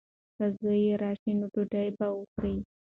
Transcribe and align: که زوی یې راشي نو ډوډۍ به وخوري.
که 0.37 0.45
زوی 0.59 0.79
یې 0.87 0.93
راشي 1.03 1.31
نو 1.39 1.45
ډوډۍ 1.53 1.87
به 1.97 2.07
وخوري. 2.17 2.55